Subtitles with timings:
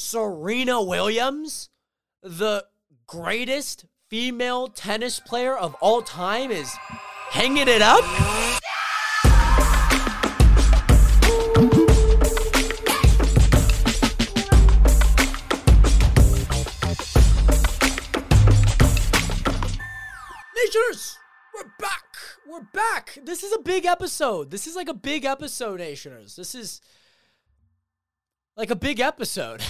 [0.00, 1.70] Serena Williams,
[2.22, 2.64] the
[3.08, 6.72] greatest female tennis player of all time, is
[7.30, 8.04] hanging it up?
[20.54, 21.18] Nationers,
[21.52, 22.04] we're back.
[22.46, 23.18] We're back.
[23.24, 24.52] This is a big episode.
[24.52, 26.36] This is like a big episode, Nationers.
[26.36, 26.80] This is
[28.58, 29.62] like a big episode.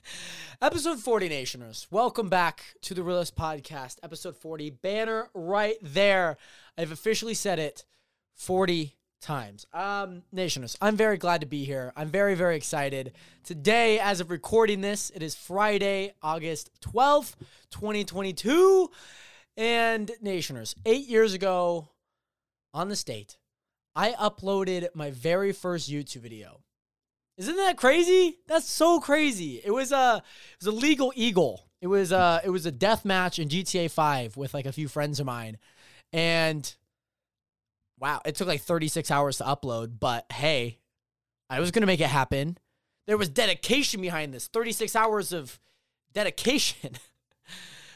[0.60, 1.86] episode 40, Nationers.
[1.92, 4.70] Welcome back to the Realist Podcast, episode 40.
[4.70, 6.36] Banner right there.
[6.76, 7.84] I've officially said it
[8.34, 9.66] 40 times.
[9.72, 11.92] Um, Nationers, I'm very glad to be here.
[11.94, 13.12] I'm very, very excited.
[13.44, 17.36] Today, as of recording this, it is Friday, August 12th,
[17.70, 18.90] 2022.
[19.56, 21.88] And Nationers, eight years ago
[22.72, 23.38] on the state,
[23.94, 26.63] I uploaded my very first YouTube video.
[27.36, 28.38] Isn't that crazy?
[28.46, 29.60] That's so crazy.
[29.64, 31.68] It was a it was a legal eagle.
[31.80, 34.88] It was a it was a death match in GTA 5 with like a few
[34.88, 35.58] friends of mine.
[36.12, 36.72] And
[37.98, 40.78] wow, it took like 36 hours to upload, but hey,
[41.50, 42.58] I was going to make it happen.
[43.06, 44.46] There was dedication behind this.
[44.48, 45.60] 36 hours of
[46.12, 46.92] dedication.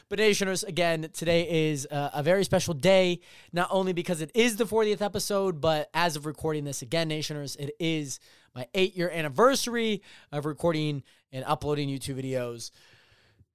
[0.09, 3.19] But Nationers, again, today is a, a, very special day,
[3.53, 7.55] not only because it is the 40th episode, but as of recording this, again, Nationers,
[7.57, 8.19] it is
[8.55, 12.71] my eight year anniversary of recording and uploading YouTube videos.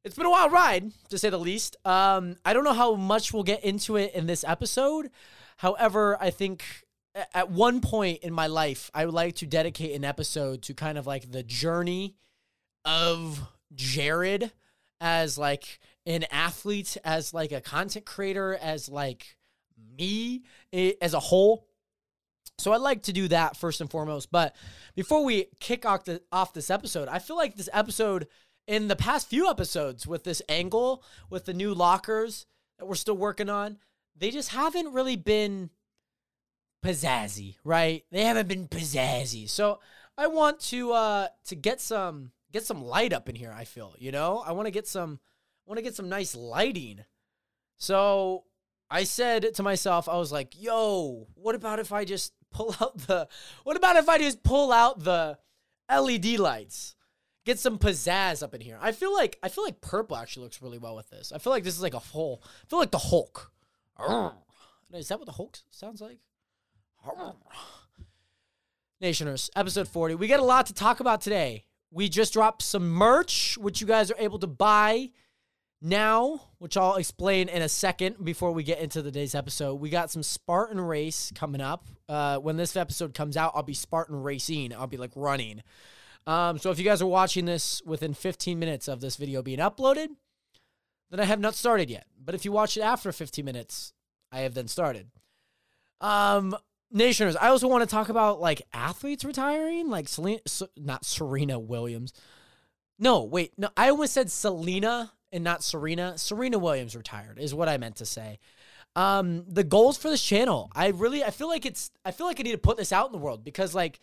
[0.04, 1.76] It's been a wild ride, to say the least.
[1.84, 5.10] Um, I don't know how much we'll get into it in this episode.
[5.56, 6.62] However, I think
[7.32, 10.98] at one point in my life, I would like to dedicate an episode to kind
[10.98, 12.14] of like the journey
[12.84, 13.40] of
[13.74, 14.52] Jared
[15.00, 19.36] as like an athlete, as like a content creator, as like
[19.96, 21.66] me as a whole.
[22.58, 24.30] So I'd like to do that first and foremost.
[24.30, 24.54] But
[24.94, 28.28] before we kick off, the, off this episode, I feel like this episode,
[28.66, 32.46] in the past few episodes, with this angle, with the new lockers
[32.78, 33.78] that we're still working on,
[34.16, 35.70] they just haven't really been
[36.84, 38.04] pizzazzy, right?
[38.12, 39.48] They haven't been pizzazzy.
[39.48, 39.80] So
[40.16, 43.94] I want to uh to get some get some light up in here, I feel,
[43.98, 44.42] you know?
[44.46, 45.18] I want to get some
[45.66, 47.04] want to get some nice lighting.
[47.76, 48.44] So
[48.90, 52.98] I said to myself, I was like, yo, what about if I just pull out
[52.98, 53.28] the,
[53.64, 55.38] what about if I just pull out the
[55.90, 56.94] LED lights?
[57.44, 58.78] Get some pizzazz up in here.
[58.80, 61.30] I feel like, I feel like purple actually looks really well with this.
[61.30, 63.52] I feel like this is like a whole, I feel like the Hulk.
[64.94, 66.18] Is that what the Hulk sounds like?
[69.00, 70.14] Nationers, episode 40.
[70.14, 71.66] We got a lot to talk about today.
[71.90, 75.10] We just dropped some merch, which you guys are able to buy
[75.84, 80.10] now, which I'll explain in a second before we get into today's episode, we got
[80.10, 81.86] some Spartan race coming up.
[82.08, 84.74] Uh, when this episode comes out, I'll be Spartan racing.
[84.74, 85.62] I'll be like running.
[86.26, 89.58] Um, so if you guys are watching this within 15 minutes of this video being
[89.58, 90.08] uploaded,
[91.10, 92.06] then I have not started yet.
[92.18, 93.92] But if you watch it after 15 minutes,
[94.32, 95.10] I have then started.
[96.00, 96.56] Um,
[96.90, 100.40] Nationers, I also want to talk about like athletes retiring, like Selena,
[100.78, 102.14] not Serena Williams.
[102.98, 106.16] No, wait, no, I almost said Selena and not Serena.
[106.16, 108.38] Serena Williams retired is what I meant to say.
[108.96, 112.38] Um, the goals for this channel, I really, I feel like it's, I feel like
[112.38, 113.98] I need to put this out in the world because like,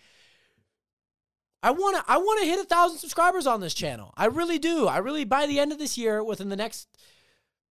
[1.64, 4.14] I want to, I want to hit a thousand subscribers on this channel.
[4.18, 4.88] I really do.
[4.88, 6.90] I really, by the end of this year, within the next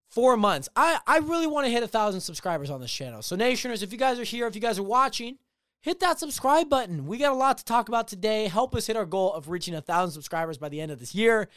[0.09, 3.23] four months, I, I really want to hit a thousand subscribers on this channel.
[3.23, 5.39] So Nationers, if you guys are here, if you guys are watching,
[5.81, 7.07] hit that subscribe button.
[7.07, 8.49] We got a lot to talk about today.
[8.49, 11.15] Help us hit our goal of reaching a thousand subscribers by the end of this
[11.15, 11.49] year.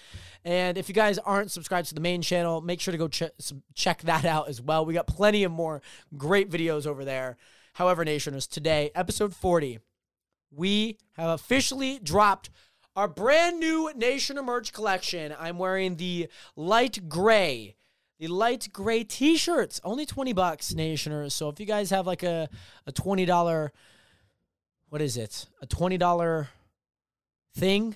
[0.45, 3.31] And if you guys aren't subscribed to the main channel, make sure to go ch-
[3.73, 4.85] check that out as well.
[4.85, 5.81] We got plenty of more
[6.17, 7.37] great videos over there.
[7.73, 9.79] However, Nationers, today, episode 40,
[10.51, 12.49] we have officially dropped
[12.95, 15.33] our brand new Nation Emerge collection.
[15.39, 17.75] I'm wearing the light gray
[18.19, 22.47] the light gray t-shirts only 20 bucks nationers so if you guys have like a,
[22.85, 23.71] a $20
[24.91, 25.47] what is it?
[25.61, 26.49] A twenty dollar
[27.55, 27.95] thing,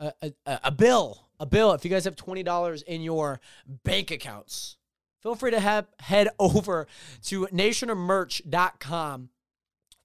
[0.00, 0.32] a, a,
[0.64, 1.72] a bill, a bill.
[1.74, 3.40] If you guys have twenty dollars in your
[3.84, 4.78] bank accounts,
[5.22, 6.86] feel free to have, head over
[7.24, 9.28] to nationofmerch.com.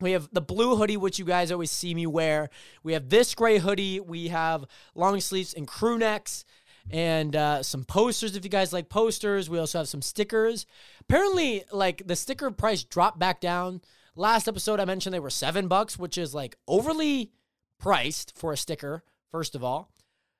[0.02, 2.50] We have the blue hoodie, which you guys always see me wear.
[2.84, 4.02] We have this gray hoodie.
[4.02, 6.44] We have long sleeves and crew necks
[6.92, 9.50] and uh, some posters if you guys like posters.
[9.50, 10.66] We also have some stickers.
[11.00, 13.80] Apparently, like the sticker price dropped back down
[14.16, 17.32] Last episode, I mentioned they were seven bucks, which is like overly
[17.80, 19.92] priced for a sticker, first of all.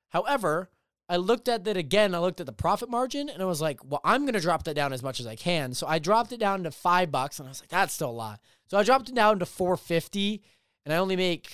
[0.10, 0.70] However,
[1.10, 2.16] I looked at that again.
[2.16, 4.64] I looked at the profit margin and I was like, well, I'm going to drop
[4.64, 5.74] that down as much as I can.
[5.74, 8.12] So I dropped it down to five bucks and I was like, that's still a
[8.12, 8.40] lot.
[8.68, 10.42] So I dropped it down to 450
[10.86, 11.52] and I only make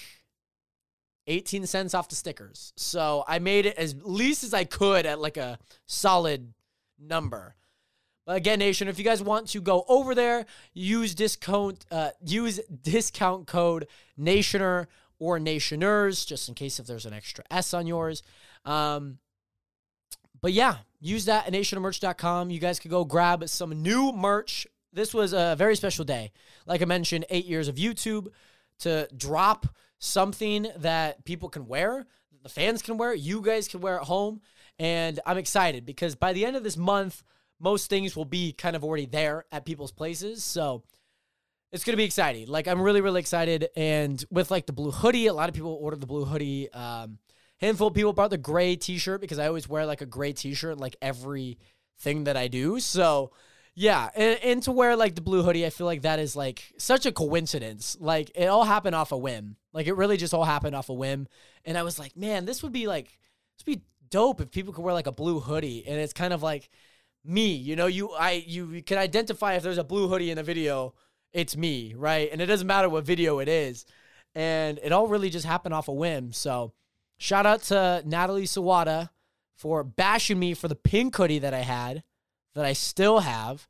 [1.27, 2.71] 18 cents off the stickers.
[2.77, 5.57] So I made it as least as I could at like a
[5.87, 6.53] solid
[6.99, 7.55] number.
[8.25, 12.59] But again, Nation, if you guys want to go over there, use discount uh, use
[12.83, 13.87] discount code
[14.17, 14.87] Nationer
[15.19, 18.23] or Nationers, just in case if there's an extra S on yours.
[18.65, 19.19] Um,
[20.41, 22.49] but yeah, use that at nationmerch.com.
[22.49, 24.67] You guys could go grab some new merch.
[24.93, 26.31] This was a very special day.
[26.65, 28.27] Like I mentioned, eight years of YouTube
[28.79, 29.67] to drop
[29.99, 32.07] something that people can wear,
[32.43, 34.41] the fans can wear, you guys can wear at home.
[34.79, 37.23] And I'm excited because by the end of this month,
[37.61, 40.43] most things will be kind of already there at people's places.
[40.43, 40.83] So
[41.71, 42.47] it's going to be exciting.
[42.47, 43.69] Like, I'm really, really excited.
[43.75, 46.71] And with like the blue hoodie, a lot of people ordered the blue hoodie.
[46.73, 47.19] Um,
[47.59, 50.33] handful of people bought the gray t shirt because I always wear like a gray
[50.33, 51.59] t shirt like every
[51.99, 52.79] thing that I do.
[52.79, 53.31] So,
[53.73, 56.73] yeah, and, and, to wear like the blue hoodie, I feel like that is like
[56.77, 57.95] such a coincidence.
[57.99, 59.55] Like it all happened off a whim.
[59.71, 61.27] Like it really just all happened off a whim.
[61.63, 64.73] And I was like, man, this would be like this would be dope if people
[64.73, 65.85] could wear like a blue hoodie.
[65.87, 66.69] And it's kind of like
[67.23, 70.43] me, you know, you I you can identify if there's a blue hoodie in the
[70.43, 70.93] video,
[71.33, 72.29] it's me, right?
[72.31, 73.85] And it doesn't matter what video it is.
[74.33, 76.31] And it all really just happened off a whim.
[76.33, 76.73] So
[77.17, 79.09] shout out to Natalie Sawada
[79.55, 82.03] for bashing me for the pink hoodie that I had
[82.55, 83.67] that I still have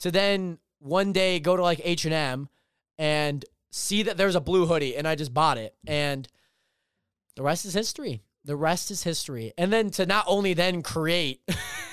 [0.00, 2.48] to then one day go to like H&M
[2.98, 6.26] and see that there's a blue hoodie and I just bought it and
[7.36, 8.22] the rest is history.
[8.44, 9.52] The rest is history.
[9.58, 11.40] And then to not only then create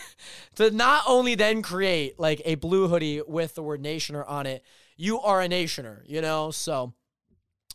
[0.55, 4.63] to not only then create like a blue hoodie with the word nationer on it,
[4.97, 6.51] you are a nationer, you know?
[6.51, 6.93] So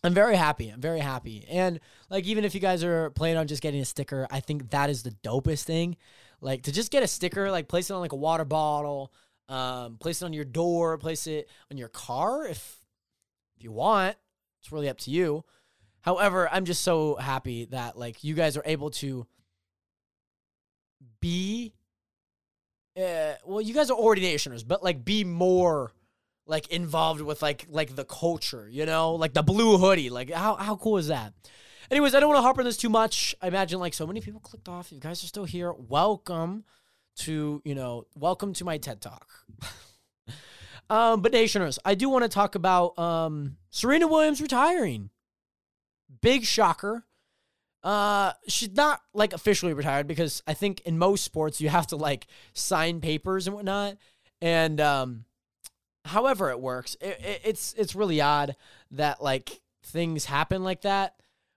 [0.04, 0.68] I'm very happy.
[0.68, 1.46] I'm very happy.
[1.48, 4.70] And like even if you guys are planning on just getting a sticker, I think
[4.70, 5.96] that is the dopest thing.
[6.40, 9.12] Like to just get a sticker, like place it on like a water bottle,
[9.48, 12.76] um, place it on your door, place it on your car if
[13.56, 14.16] if you want.
[14.60, 15.44] It's really up to you.
[16.02, 19.26] However, I'm just so happy that like you guys are able to
[21.20, 21.72] be
[22.96, 25.92] uh, well, you guys are already nationers, but like be more
[26.46, 30.10] like involved with like like the culture, you know, like the blue hoodie.
[30.10, 31.34] Like how how cool is that?
[31.90, 33.34] Anyways, I don't want to harp on this too much.
[33.40, 34.90] I imagine like so many people clicked off.
[34.90, 35.72] You guys are still here.
[35.72, 36.64] Welcome
[37.16, 39.28] to you know welcome to my TED talk.
[40.90, 45.10] um, but nationers, I do want to talk about um Serena Williams retiring.
[46.22, 47.04] Big shocker.
[47.86, 51.96] Uh, she's not like officially retired because I think in most sports you have to
[51.96, 53.96] like sign papers and whatnot.
[54.42, 55.24] And um,
[56.04, 58.56] however it works, it, it, it's it's really odd
[58.90, 61.14] that like things happen like that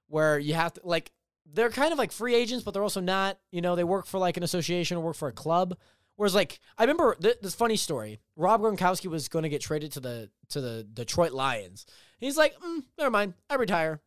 [0.08, 1.12] where you have to like
[1.52, 3.40] they're kind of like free agents, but they're also not.
[3.52, 5.76] You know, they work for like an association or work for a club.
[6.16, 8.20] Whereas, like, I remember th- this funny story.
[8.36, 11.88] Rob Gronkowski was going to get traded to the to the Detroit Lions.
[12.20, 14.00] He's like, mm, never mind, I retire.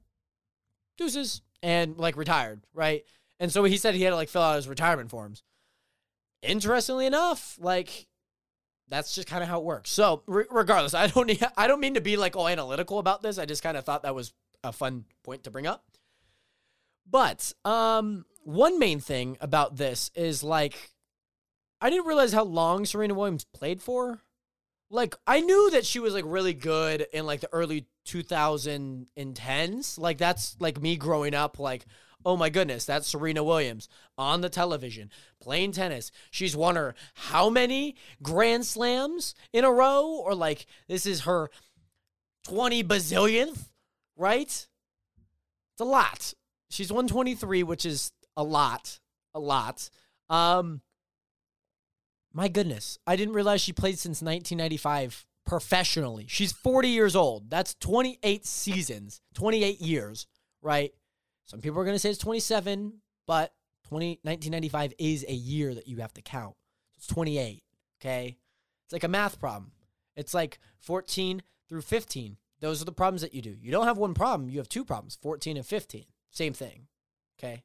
[0.96, 3.04] Deuces and like retired, right?
[3.40, 5.42] And so he said he had to like fill out his retirement forms.
[6.42, 8.06] Interestingly enough, like
[8.88, 9.90] that's just kind of how it works.
[9.90, 13.22] So re- regardless, I don't need, I don't mean to be like all analytical about
[13.22, 13.38] this.
[13.38, 14.32] I just kind of thought that was
[14.64, 15.84] a fun point to bring up.
[17.08, 20.90] But um, one main thing about this is like
[21.80, 24.22] I didn't realize how long Serena Williams played for.
[24.88, 29.98] Like I knew that she was like really good in like the early 2010s.
[29.98, 31.84] Like that's like me growing up like
[32.24, 35.10] oh my goodness, that's Serena Williams on the television
[35.40, 36.10] playing tennis.
[36.30, 41.50] She's won her how many Grand Slams in a row or like this is her
[42.44, 43.70] 20 bazillionth,
[44.16, 44.46] right?
[44.46, 44.68] It's
[45.80, 46.34] a lot.
[46.70, 49.00] She's 123, which is a lot,
[49.34, 49.90] a lot.
[50.30, 50.80] Um
[52.34, 56.24] my goodness, I didn't realize she played since 1995 professionally.
[56.30, 57.50] She's 40 years old.
[57.50, 60.26] That's 28 seasons, 28 years,
[60.62, 60.94] right?
[61.44, 62.94] Some people are going to say it's 27,
[63.26, 63.52] but
[63.86, 66.54] 20, 1995 is a year that you have to count.
[66.96, 67.62] It's 28,
[68.00, 68.38] okay?
[68.86, 69.72] It's like a math problem.
[70.16, 72.38] It's like 14 through 15.
[72.60, 73.54] Those are the problems that you do.
[73.60, 76.06] You don't have one problem, you have two problems 14 and 15.
[76.30, 76.86] Same thing,
[77.38, 77.62] okay?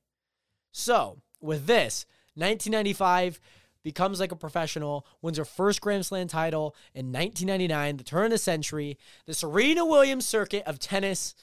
[0.73, 3.39] So, with this, 1995
[3.87, 8.31] becomes like a professional, wins her first Grand Slam title in 1999, the turn of
[8.31, 11.33] the century, the Serena Williams circuit of tennis,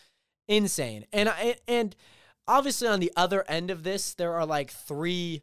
[0.47, 1.07] insane.
[1.11, 1.97] And I, and
[2.47, 5.43] obviously on the other end of this, there are like three,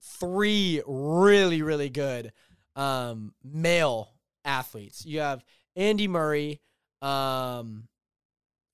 [0.00, 2.32] three really really good
[2.76, 4.08] um, male
[4.42, 5.04] athletes.
[5.04, 5.44] You have
[5.76, 6.62] Andy Murray,
[7.02, 7.88] um,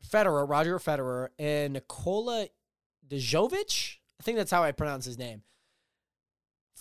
[0.08, 2.46] Federer, Roger Federer, and Nikola
[3.08, 3.96] Djokovic.
[4.20, 5.42] I think that's how I pronounce his name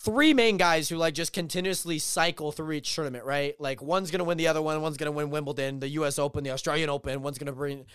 [0.04, 3.56] three main guys who like just continuously cycle through each tournament, right?
[3.60, 6.20] Like one's gonna win the other one, one's gonna win Wimbledon, the U.S.
[6.20, 7.86] Open, the Australian Open, one's gonna bring.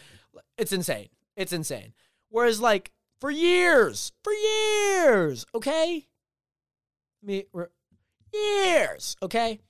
[0.56, 1.08] It's insane.
[1.36, 1.92] It's insane.
[2.30, 6.06] Whereas, like, for years, for years, okay?
[7.22, 7.44] Me,
[8.32, 9.60] years, okay?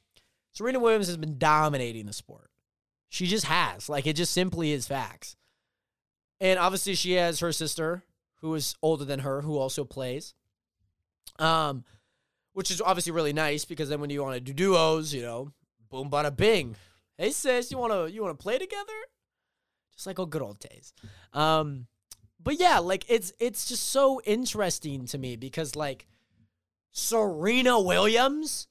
[0.52, 2.50] Serena Williams has been dominating the sport.
[3.08, 3.88] She just has.
[3.88, 5.36] Like, it just simply is facts.
[6.40, 8.04] And obviously, she has her sister,
[8.40, 10.34] who is older than her, who also plays.
[11.38, 11.84] Um,
[12.56, 15.52] which is obviously really nice because then when you want to do duos, you know,
[15.90, 16.74] boom, bada, bing.
[17.18, 18.94] Hey, sis, you wanna you wanna play together?
[19.94, 20.94] Just like old good old days.
[21.34, 21.86] Um,
[22.42, 26.06] but yeah, like it's it's just so interesting to me because like
[26.92, 28.68] Serena Williams,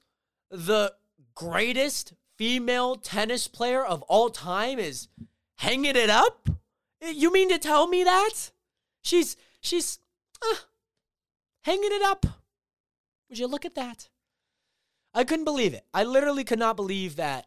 [0.50, 0.92] the
[1.36, 5.06] greatest female tennis player of all time, is
[5.58, 6.48] hanging it up.
[7.00, 8.50] You mean to tell me that
[9.02, 10.00] she's she's
[10.42, 10.56] uh,
[11.62, 12.26] hanging it up?
[13.28, 14.08] Would you look at that?
[15.14, 15.84] I couldn't believe it.
[15.94, 17.46] I literally could not believe that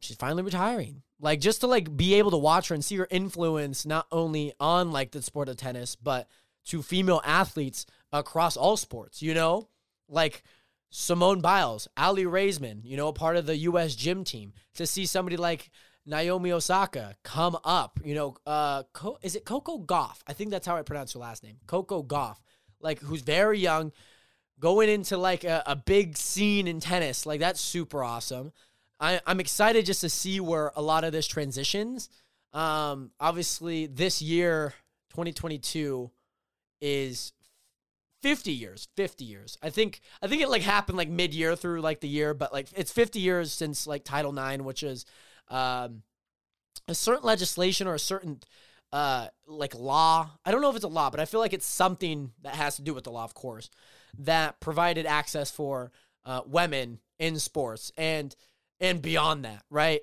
[0.00, 1.02] she's finally retiring.
[1.20, 4.52] Like just to like be able to watch her and see her influence not only
[4.60, 6.28] on like the sport of tennis, but
[6.66, 9.68] to female athletes across all sports, you know?
[10.08, 10.42] Like
[10.90, 14.52] Simone Biles, Aly Raisman, you know, part of the US gym team.
[14.74, 15.70] To see somebody like
[16.06, 18.84] Naomi Osaka come up, you know, uh
[19.22, 20.20] is it Coco Gauff?
[20.26, 21.56] I think that's how I pronounce her last name.
[21.66, 22.36] Coco Gauff.
[22.80, 23.92] Like who's very young,
[24.60, 27.26] going into like a, a big scene in tennis.
[27.26, 28.52] Like that's super awesome.
[29.00, 32.08] I, I'm excited just to see where a lot of this transitions.
[32.52, 34.74] Um, obviously, this year,
[35.10, 36.10] 2022,
[36.80, 37.32] is
[38.22, 42.00] 50 years 50 years i think i think it like happened like mid-year through like
[42.00, 45.04] the year but like it's 50 years since like title ix which is
[45.48, 46.02] um
[46.88, 48.40] a certain legislation or a certain
[48.92, 51.66] uh like law i don't know if it's a law but i feel like it's
[51.66, 53.68] something that has to do with the law of course
[54.16, 55.92] that provided access for
[56.24, 58.34] uh women in sports and
[58.80, 60.00] and beyond that, right?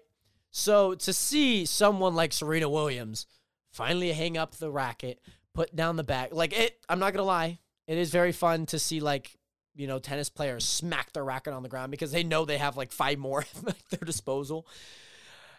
[0.52, 3.26] So to see someone like Serena Williams
[3.72, 5.20] finally hang up the racket,
[5.54, 8.80] put down the bag, like it, I'm not gonna lie, it is very fun to
[8.80, 9.38] see like
[9.76, 12.78] you know tennis players smack their racket on the ground because they know they have
[12.78, 14.68] like five more at their disposal.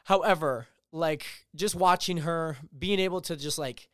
[0.05, 3.89] However, like just watching her being able to just like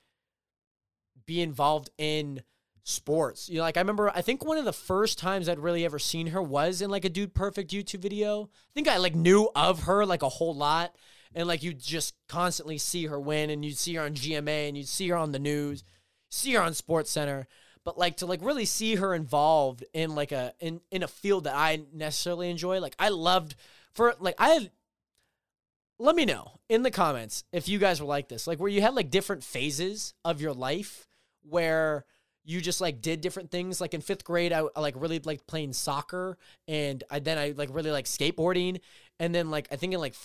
[1.26, 2.42] be involved in
[2.84, 3.48] sports.
[3.48, 5.98] You know, like I remember, I think one of the first times I'd really ever
[5.98, 8.44] seen her was in like a Dude Perfect YouTube video.
[8.44, 10.94] I think I like knew of her like a whole lot.
[11.34, 14.76] And like you just constantly see her win and you'd see her on GMA and
[14.76, 15.82] you'd see her on the news,
[16.28, 17.46] see her on Sports Center.
[17.84, 21.44] But like to like really see her involved in like a in, in a field
[21.44, 22.80] that I necessarily enjoy.
[22.80, 23.56] Like I loved
[23.92, 24.70] for like I
[26.02, 28.46] let me know in the comments if you guys were like this.
[28.46, 31.06] Like where you had like different phases of your life
[31.48, 32.04] where
[32.44, 33.80] you just like did different things.
[33.80, 37.54] Like in fifth grade, I, I like really liked playing soccer, and I then I
[37.56, 38.80] like really like skateboarding,
[39.20, 40.16] and then like I think in like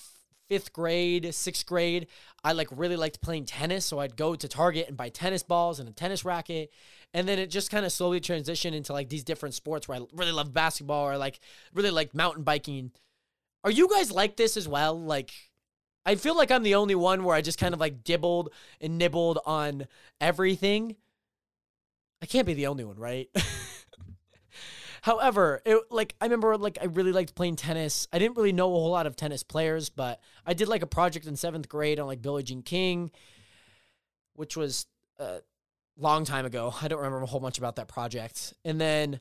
[0.49, 2.07] fifth grade, sixth grade,
[2.43, 3.85] I like really liked playing tennis.
[3.85, 6.71] So I'd go to Target and buy tennis balls and a tennis racket.
[7.13, 10.01] And then it just kind of slowly transitioned into like these different sports where I
[10.13, 11.39] really love basketball or like
[11.73, 12.91] really like mountain biking.
[13.63, 14.97] Are you guys like this as well?
[14.97, 15.31] Like,
[16.07, 18.97] I feel like I'm the only one where I just kind of like dibbled and
[18.97, 19.87] nibbled on
[20.21, 20.95] everything.
[22.21, 23.29] I can't be the only one, right?
[25.01, 28.07] However, it like I remember like I really liked playing tennis.
[28.13, 30.87] I didn't really know a whole lot of tennis players, but I did like a
[30.87, 33.11] project in seventh grade on like Billie Jean King,
[34.33, 34.85] which was
[35.19, 35.41] a
[35.97, 36.73] long time ago.
[36.81, 38.53] I don't remember a whole bunch about that project.
[38.63, 39.19] And then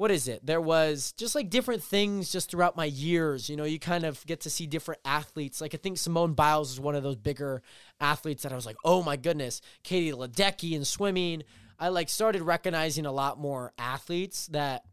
[0.00, 0.46] what is it?
[0.46, 3.50] There was just like different things just throughout my years.
[3.50, 5.60] You know, you kind of get to see different athletes.
[5.60, 7.60] Like I think Simone Biles is one of those bigger
[8.00, 11.42] athletes that I was like, oh my goodness, Katie Ledecky in swimming.
[11.78, 14.86] I like started recognizing a lot more athletes that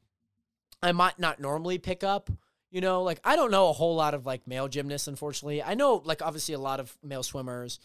[0.83, 2.29] I might not normally pick up.
[2.69, 5.63] You know, like I don't know a whole lot of like male gymnasts, unfortunately.
[5.63, 7.79] I know like obviously a lot of male swimmers,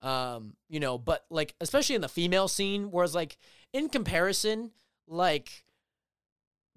[0.00, 3.36] um, you know, but like especially in the female scene, whereas like
[3.72, 4.70] in comparison,
[5.08, 5.64] like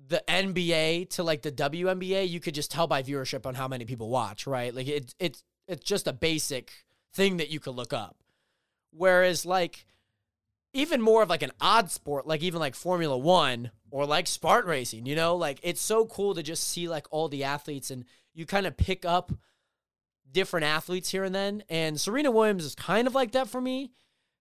[0.08, 3.86] the NBA to like the WNBA, you could just tell by viewership on how many
[3.86, 4.74] people watch, right?
[4.74, 6.72] Like it, it's it's just a basic
[7.14, 8.18] thing that you could look up.
[8.92, 9.86] Whereas like
[10.74, 14.70] even more of like an odd sport, like even like Formula One or like Spartan
[14.70, 18.06] racing, you know, like it's so cool to just see like all the athletes and
[18.34, 19.32] you kind of pick up
[20.32, 21.64] different athletes here and then.
[21.70, 23.92] And Serena Williams is kind of like that for me.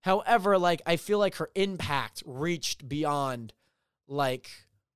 [0.02, 3.52] However, like I feel like her impact reached beyond
[4.08, 4.50] like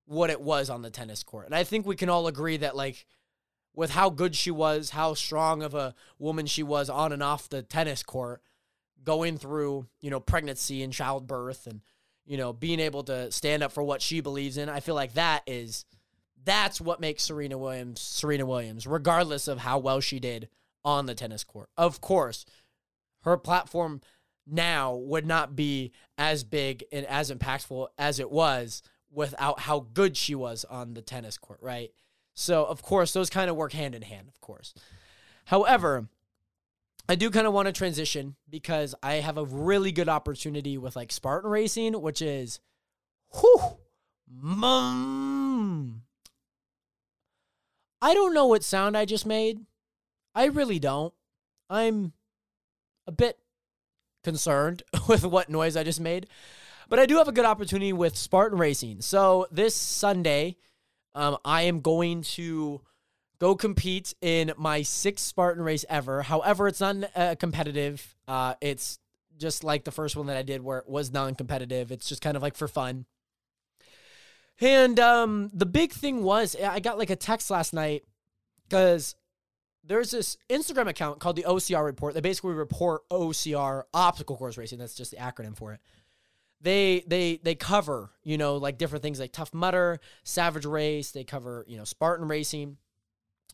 [0.07, 1.47] what it was on the tennis court.
[1.47, 3.07] And I think we can all agree that like
[3.75, 7.49] with how good she was, how strong of a woman she was on and off
[7.49, 8.43] the tennis court,
[9.03, 11.81] going through, you know, pregnancy and childbirth and,
[12.25, 14.69] you know, being able to stand up for what she believes in.
[14.69, 15.85] I feel like that is
[16.45, 20.49] that's what makes Serena Williams Serena Williams, regardless of how well she did
[20.85, 21.69] on the tennis court.
[21.77, 22.45] Of course,
[23.23, 24.03] her platform
[24.47, 28.83] now would not be as big and as impactful as it was
[29.15, 31.91] without how good she was on the tennis court, right?
[32.35, 34.75] So, of course, those kind of work hand in hand, of course.
[35.47, 36.09] However,
[37.09, 40.97] I do kind of want to transition because I have a really good opportunity with
[40.97, 42.61] like Spartan Racing, which is
[43.41, 43.79] whew,
[44.29, 46.03] mum.
[48.01, 49.61] I don't know what sound I just made.
[50.35, 51.15] I really don't.
[51.71, 52.13] I'm
[53.07, 53.39] a bit
[54.23, 56.27] concerned with what noise I just made.
[56.89, 59.01] But I do have a good opportunity with Spartan Racing.
[59.01, 60.57] So this Sunday,
[61.15, 62.81] um, I am going to
[63.39, 66.23] go compete in my sixth Spartan race ever.
[66.23, 68.17] However, it's not uh, competitive.
[68.27, 68.99] Uh, it's
[69.39, 71.91] just like the first one that I did where it was non competitive.
[71.91, 73.07] It's just kind of like for fun.
[74.61, 78.05] And um, the big thing was, I got like a text last night
[78.69, 79.17] because
[79.83, 82.15] there's this Instagram account called the OCR Report.
[82.15, 84.79] They basically report OCR obstacle course racing.
[84.79, 85.81] That's just the acronym for it.
[86.61, 91.11] They they they cover you know like different things like Tough Mudder, Savage Race.
[91.11, 92.79] They cover you know Spartan racing.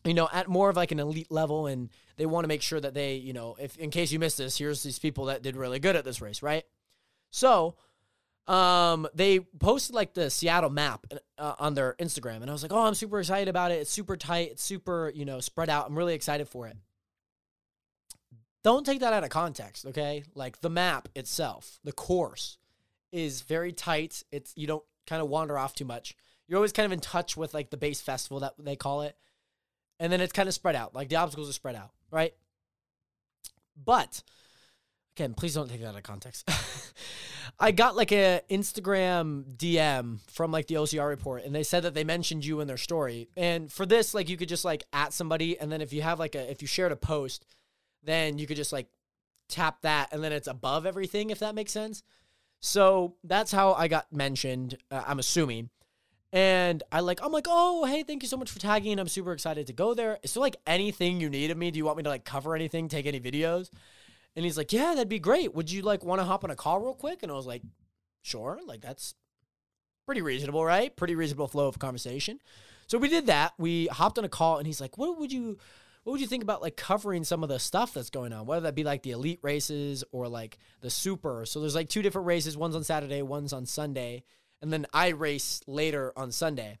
[0.03, 2.79] You know, at more of like an elite level, and they want to make sure
[2.79, 5.55] that they, you know, if in case you missed this, here's these people that did
[5.55, 6.63] really good at this race, right?
[7.29, 7.75] So,
[8.47, 11.05] um, they posted like the Seattle map
[11.37, 13.75] uh, on their Instagram, and I was like, oh, I'm super excited about it.
[13.75, 14.51] It's super tight.
[14.51, 15.87] It's super, you know, spread out.
[15.87, 16.75] I'm really excited for it.
[18.63, 20.23] Don't take that out of context, okay?
[20.35, 22.57] Like the map itself, the course
[23.11, 24.23] is very tight.
[24.31, 26.15] It's you don't kind of wander off too much.
[26.47, 29.15] You're always kind of in touch with like the base festival that they call it.
[29.99, 30.95] And then it's kind of spread out.
[30.95, 32.33] Like the obstacles are spread out, right?
[33.83, 34.23] But
[35.15, 36.49] again, please don't take that out of context.
[37.59, 41.93] I got like a Instagram DM from like the OCR report, and they said that
[41.93, 43.29] they mentioned you in their story.
[43.37, 46.19] And for this, like you could just like at somebody, and then if you have
[46.19, 47.45] like a if you shared a post,
[48.03, 48.87] then you could just like
[49.47, 52.03] tap that, and then it's above everything, if that makes sense.
[52.61, 54.77] So that's how I got mentioned.
[54.89, 55.69] Uh, I'm assuming.
[56.31, 58.99] And I like, I'm like, oh, hey, thank you so much for tagging.
[58.99, 60.17] I'm super excited to go there.
[60.23, 61.71] Is there like anything you need of me?
[61.71, 63.69] Do you want me to like cover anything, take any videos?
[64.35, 65.53] And he's like, yeah, that'd be great.
[65.53, 67.21] Would you like want to hop on a call real quick?
[67.21, 67.63] And I was like,
[68.21, 68.59] sure.
[68.65, 69.15] Like that's
[70.05, 70.95] pretty reasonable, right?
[70.95, 72.39] Pretty reasonable flow of conversation.
[72.87, 73.53] So we did that.
[73.57, 75.57] We hopped on a call, and he's like, what would you?
[76.03, 78.45] What would you think about like covering some of the stuff that's going on?
[78.45, 81.45] Whether that be like the elite races or like the super.
[81.45, 82.57] So there's like two different races.
[82.57, 84.23] One's on Saturday, one's on Sunday
[84.61, 86.79] and then I race later on Sunday.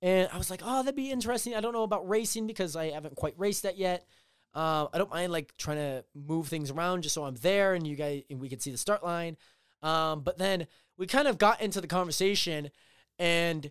[0.00, 1.54] And I was like, oh, that'd be interesting.
[1.54, 4.06] I don't know about racing because I haven't quite raced that yet.
[4.54, 7.86] Uh, I don't mind like trying to move things around just so I'm there and
[7.86, 9.36] you guys and we can see the start line.
[9.82, 12.70] Um, but then we kind of got into the conversation
[13.18, 13.70] and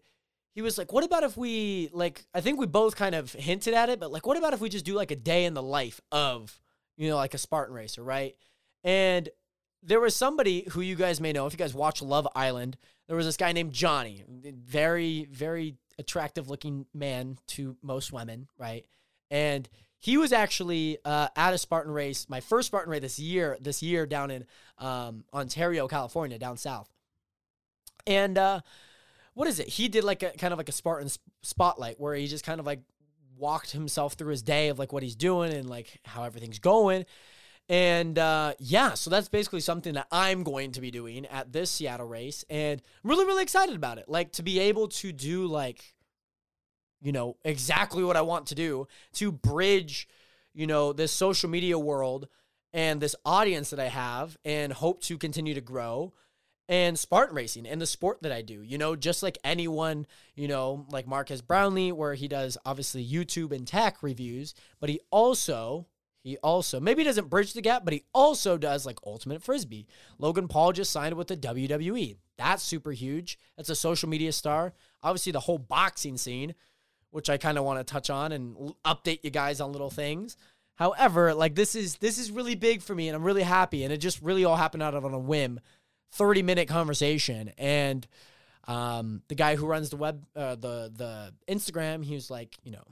[0.53, 3.73] he was like, what about if we like I think we both kind of hinted
[3.73, 5.63] at it, but like what about if we just do like a day in the
[5.63, 6.59] life of,
[6.97, 8.35] you know, like a Spartan racer, right?
[8.83, 9.29] And
[9.83, 12.77] there was somebody who you guys may know if you guys watch Love Island.
[13.07, 18.85] There was this guy named Johnny, very very attractive looking man to most women, right?
[19.29, 19.67] And
[20.01, 23.83] he was actually uh, at a Spartan race, my first Spartan race this year, this
[23.83, 24.45] year down in
[24.79, 26.89] um, Ontario, California, down south.
[28.07, 28.61] And uh,
[29.33, 29.67] what is it?
[29.67, 31.09] He did like a kind of like a Spartan
[31.41, 32.81] spotlight where he just kind of like
[33.37, 37.05] walked himself through his day of like what he's doing and like how everything's going.
[37.69, 41.71] And uh, yeah, so that's basically something that I'm going to be doing at this
[41.71, 42.43] Seattle race.
[42.49, 44.09] And I'm really, really excited about it.
[44.09, 45.95] Like to be able to do like,
[47.01, 50.07] you know, exactly what I want to do to bridge,
[50.53, 52.27] you know, this social media world
[52.73, 56.13] and this audience that I have and hope to continue to grow
[56.69, 58.61] and Spartan racing and the sport that I do.
[58.61, 63.51] You know, just like anyone, you know, like Marques Brownlee, where he does obviously YouTube
[63.51, 65.87] and tech reviews, but he also
[66.23, 69.87] he also maybe doesn't bridge the gap, but he also does like Ultimate Frisbee.
[70.19, 72.15] Logan Paul just signed with the WWE.
[72.37, 73.39] That's super huge.
[73.57, 74.73] That's a social media star.
[75.01, 76.53] Obviously, the whole boxing scene,
[77.09, 80.37] which I kind of want to touch on and update you guys on little things.
[80.75, 83.83] However, like this is this is really big for me, and I'm really happy.
[83.83, 85.59] And it just really all happened out of on a whim.
[86.11, 88.07] 30 minute conversation and
[88.67, 92.71] um, the guy who runs the web uh, the the Instagram he was like you
[92.71, 92.83] know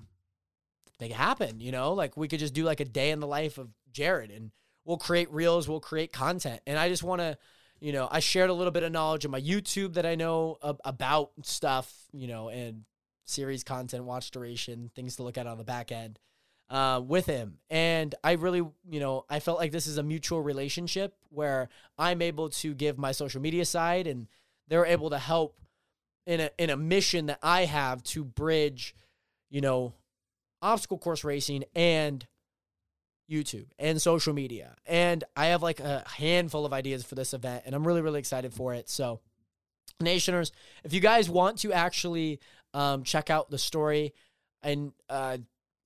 [0.99, 1.93] make it happen, you know?
[1.93, 4.51] Like we could just do like a day in the life of Jared and
[4.85, 6.61] we'll create reels, we'll create content.
[6.67, 7.37] And I just want to,
[7.79, 10.57] you know, I shared a little bit of knowledge on my YouTube that I know
[10.83, 12.83] about stuff, you know, and
[13.25, 16.19] series content, watch duration, things to look at on the back end
[16.69, 17.57] uh, with him.
[17.69, 22.21] And I really, you know, I felt like this is a mutual relationship where I'm
[22.21, 24.27] able to give my social media side and
[24.67, 25.59] they're able to help
[26.25, 28.95] in a in a mission that I have to bridge,
[29.49, 29.93] you know,
[30.61, 32.25] obstacle course racing and
[33.29, 34.75] YouTube and social media.
[34.85, 38.19] And I have like a handful of ideas for this event, and I'm really, really
[38.19, 38.89] excited for it.
[38.89, 39.21] So,
[39.99, 40.51] Nationers,
[40.83, 42.39] if you guys want to actually
[42.73, 44.13] um, check out the story
[44.61, 45.37] and uh,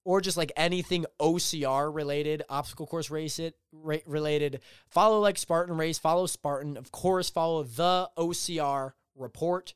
[0.06, 5.78] or just like anything OCR related, obstacle course race it ra- related, follow like Spartan
[5.78, 9.74] Race, follow Spartan, of course, follow the OCR report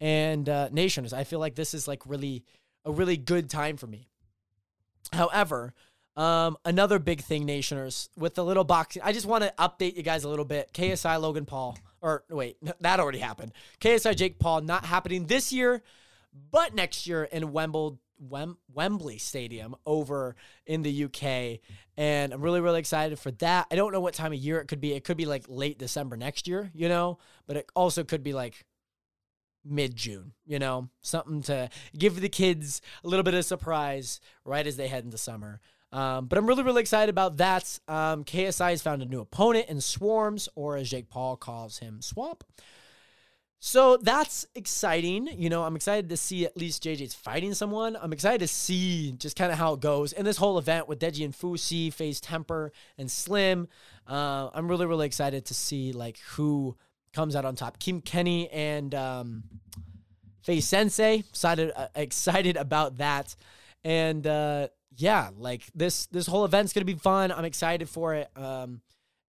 [0.00, 1.12] and uh, Nationers.
[1.12, 2.44] I feel like this is like really
[2.84, 4.08] a really good time for me.
[5.12, 5.74] However,
[6.16, 9.02] um, another big thing, Nationers, with the little boxing.
[9.02, 10.72] I just want to update you guys a little bit.
[10.72, 13.52] KSI Logan Paul, or wait, that already happened.
[13.80, 15.82] KSI Jake Paul not happening this year,
[16.50, 21.60] but next year in Wembley, Wem- Wembley Stadium over in the UK.
[21.96, 23.66] And I'm really, really excited for that.
[23.70, 24.92] I don't know what time of year it could be.
[24.92, 28.32] It could be like late December next year, you know, but it also could be
[28.32, 28.64] like
[29.64, 34.66] mid June, you know, something to give the kids a little bit of surprise right
[34.66, 35.60] as they head into summer.
[35.92, 37.78] Um, but I'm really, really excited about that.
[37.86, 42.00] Um, KSI has found a new opponent in Swarmz, or as Jake Paul calls him,
[42.00, 42.44] Swamp.
[43.64, 45.28] So that's exciting.
[45.36, 47.96] You know, I'm excited to see at least JJ's fighting someone.
[47.96, 50.12] I'm excited to see just kind of how it goes.
[50.12, 53.68] in this whole event with Deji and Fousey, FaZe Temperrr, and Slim,
[54.08, 56.76] uh, I'm really, really excited to see like who
[57.14, 57.78] comes out on top.
[57.78, 59.44] King Kenny and um,
[60.42, 61.20] Sensei.
[61.20, 63.36] Excited, uh, excited about that.
[63.84, 67.30] And uh, yeah, like this this whole event's gonna be fun.
[67.30, 68.28] I'm excited for it.
[68.34, 68.80] Um,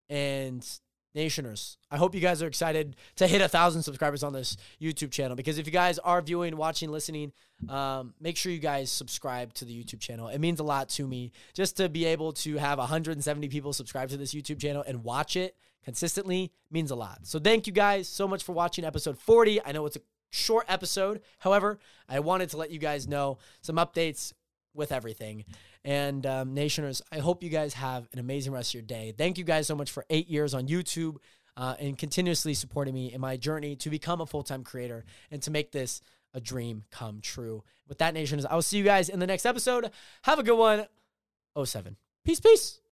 [0.09, 0.67] and
[1.15, 5.11] Nationers, I hope you guys are excited to hit a thousand subscribers on this YouTube
[5.11, 7.33] channel because if you guys are viewing, watching, listening,
[7.69, 10.27] um, make sure you guys subscribe to the YouTube channel.
[10.27, 14.09] It means a lot to me just to be able to have 170 people subscribe
[14.09, 17.19] to this YouTube channel and watch it consistently means a lot.
[17.23, 19.63] So thank you guys so much for watching episode 40.
[19.63, 21.21] I know it's a short episode.
[21.39, 24.33] However, I wanted to let you guys know some updates
[24.73, 25.45] with everything.
[25.85, 29.13] And um, Nationers, I hope you guys have an amazing rest of your day.
[29.17, 31.17] Thank you guys so much for eight years on YouTube
[31.57, 35.41] uh, and continuously supporting me in my journey to become a full time creator and
[35.41, 36.01] to make this
[36.33, 37.63] a dream come true.
[37.87, 39.91] With that, Nationers, I will see you guys in the next episode.
[40.23, 40.87] Have a good one.
[41.61, 41.97] 07.
[42.25, 42.79] Peace, peace.